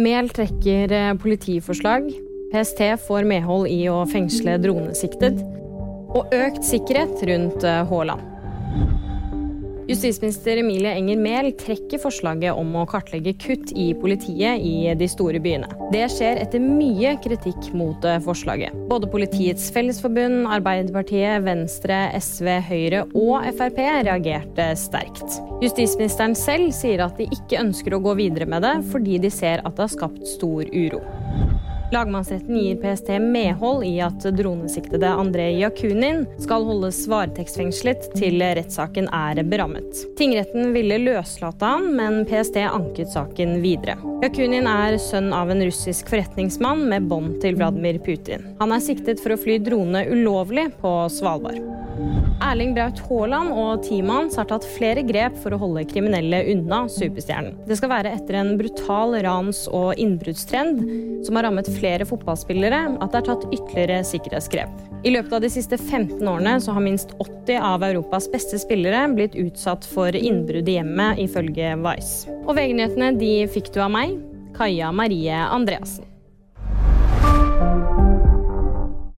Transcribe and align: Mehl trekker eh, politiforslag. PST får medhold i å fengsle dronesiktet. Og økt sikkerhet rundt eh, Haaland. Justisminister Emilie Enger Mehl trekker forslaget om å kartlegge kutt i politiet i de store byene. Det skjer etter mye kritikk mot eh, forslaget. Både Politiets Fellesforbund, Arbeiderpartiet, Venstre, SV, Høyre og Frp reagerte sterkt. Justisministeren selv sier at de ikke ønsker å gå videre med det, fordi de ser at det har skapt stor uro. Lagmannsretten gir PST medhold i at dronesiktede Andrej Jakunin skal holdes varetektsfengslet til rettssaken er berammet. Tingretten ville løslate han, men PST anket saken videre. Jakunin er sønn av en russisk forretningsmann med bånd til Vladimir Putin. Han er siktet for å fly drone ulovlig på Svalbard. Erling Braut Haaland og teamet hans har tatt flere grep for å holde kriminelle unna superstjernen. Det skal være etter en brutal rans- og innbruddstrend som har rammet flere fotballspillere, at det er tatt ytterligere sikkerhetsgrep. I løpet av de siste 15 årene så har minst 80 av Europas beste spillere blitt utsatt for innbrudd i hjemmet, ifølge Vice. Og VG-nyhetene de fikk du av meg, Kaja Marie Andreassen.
Mehl 0.00 0.28
trekker 0.32 0.92
eh, 0.92 1.14
politiforslag. 1.20 2.06
PST 2.52 2.80
får 3.06 3.26
medhold 3.28 3.68
i 3.68 3.82
å 3.92 3.98
fengsle 4.08 4.54
dronesiktet. 4.62 5.42
Og 6.16 6.32
økt 6.32 6.64
sikkerhet 6.64 7.20
rundt 7.28 7.66
eh, 7.68 7.82
Haaland. 7.90 8.31
Justisminister 9.92 10.56
Emilie 10.56 10.94
Enger 10.96 11.18
Mehl 11.20 11.50
trekker 11.60 12.00
forslaget 12.00 12.56
om 12.56 12.70
å 12.80 12.86
kartlegge 12.88 13.34
kutt 13.36 13.74
i 13.76 13.90
politiet 14.00 14.62
i 14.64 14.86
de 14.96 15.08
store 15.10 15.36
byene. 15.44 15.68
Det 15.92 16.06
skjer 16.14 16.40
etter 16.40 16.62
mye 16.64 17.12
kritikk 17.20 17.68
mot 17.76 18.06
eh, 18.08 18.16
forslaget. 18.24 18.72
Både 18.88 19.10
Politiets 19.12 19.66
Fellesforbund, 19.74 20.46
Arbeiderpartiet, 20.56 21.44
Venstre, 21.44 21.98
SV, 22.16 22.48
Høyre 22.70 23.02
og 23.10 23.44
Frp 23.58 23.82
reagerte 24.08 24.70
sterkt. 24.80 25.36
Justisministeren 25.60 26.38
selv 26.40 26.72
sier 26.78 27.04
at 27.04 27.20
de 27.20 27.28
ikke 27.28 27.60
ønsker 27.60 27.92
å 27.92 28.00
gå 28.06 28.16
videre 28.22 28.48
med 28.48 28.64
det, 28.64 28.78
fordi 28.94 29.20
de 29.20 29.32
ser 29.34 29.60
at 29.60 29.76
det 29.76 29.90
har 29.90 29.92
skapt 29.92 30.24
stor 30.38 30.72
uro. 30.72 31.04
Lagmannsretten 31.92 32.56
gir 32.56 32.76
PST 32.76 33.08
medhold 33.20 33.84
i 33.84 34.00
at 34.00 34.24
dronesiktede 34.36 35.08
Andrej 35.08 35.58
Jakunin 35.60 36.22
skal 36.40 36.64
holdes 36.64 37.02
varetektsfengslet 37.12 38.06
til 38.16 38.40
rettssaken 38.40 39.10
er 39.12 39.42
berammet. 39.44 40.00
Tingretten 40.16 40.72
ville 40.72 40.96
løslate 41.02 41.68
han, 41.74 41.90
men 41.98 42.22
PST 42.24 42.56
anket 42.64 43.12
saken 43.12 43.58
videre. 43.60 43.98
Jakunin 44.24 44.70
er 44.70 44.96
sønn 44.96 45.34
av 45.36 45.52
en 45.52 45.60
russisk 45.66 46.08
forretningsmann 46.14 46.86
med 46.88 47.12
bånd 47.12 47.42
til 47.44 47.60
Vladimir 47.60 48.00
Putin. 48.00 48.54
Han 48.62 48.72
er 48.72 48.80
siktet 48.80 49.20
for 49.20 49.36
å 49.36 49.40
fly 49.44 49.60
drone 49.60 50.06
ulovlig 50.08 50.70
på 50.80 50.96
Svalbard. 51.12 51.60
Erling 52.42 52.72
Braut 52.76 53.00
Haaland 53.06 53.52
og 53.54 53.82
teamet 53.86 54.16
hans 54.16 54.38
har 54.40 54.48
tatt 54.50 54.66
flere 54.76 55.04
grep 55.06 55.36
for 55.42 55.54
å 55.54 55.60
holde 55.60 55.84
kriminelle 55.90 56.42
unna 56.52 56.82
superstjernen. 56.90 57.54
Det 57.68 57.78
skal 57.78 57.92
være 57.92 58.12
etter 58.16 58.38
en 58.40 58.54
brutal 58.60 59.16
rans- 59.24 59.64
og 59.70 60.00
innbruddstrend 60.00 60.82
som 61.26 61.38
har 61.38 61.46
rammet 61.46 61.70
flere 61.76 62.06
fotballspillere, 62.08 62.80
at 62.98 63.14
det 63.14 63.20
er 63.20 63.28
tatt 63.28 63.48
ytterligere 63.50 64.00
sikkerhetsgrep. 64.08 64.82
I 65.06 65.14
løpet 65.14 65.36
av 65.38 65.44
de 65.44 65.50
siste 65.52 65.78
15 65.78 66.20
årene 66.20 66.58
så 66.62 66.74
har 66.76 66.84
minst 66.84 67.14
80 67.22 67.58
av 67.58 67.86
Europas 67.86 68.28
beste 68.32 68.60
spillere 68.62 69.04
blitt 69.14 69.38
utsatt 69.38 69.86
for 69.88 70.14
innbrudd 70.14 70.68
i 70.70 70.78
hjemmet, 70.78 71.22
ifølge 71.22 71.74
Vice. 71.82 72.30
Og 72.46 72.56
VG-nyhetene 72.58 73.12
de 73.18 73.34
fikk 73.52 73.72
du 73.74 73.82
av 73.82 73.92
meg, 73.94 74.16
Kaja 74.56 74.92
Marie 74.94 75.44
Andreassen. 75.48 76.06